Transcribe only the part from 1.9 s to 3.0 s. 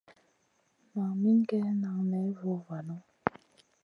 ney vovanu.